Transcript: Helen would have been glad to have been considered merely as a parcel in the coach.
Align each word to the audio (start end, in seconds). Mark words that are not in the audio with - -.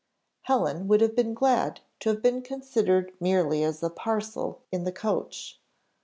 Helen 0.41 0.87
would 0.87 0.99
have 1.01 1.15
been 1.15 1.35
glad 1.35 1.81
to 1.99 2.09
have 2.09 2.23
been 2.23 2.41
considered 2.41 3.11
merely 3.19 3.63
as 3.63 3.83
a 3.83 3.89
parcel 3.91 4.63
in 4.71 4.83
the 4.83 4.91
coach. 4.91 5.59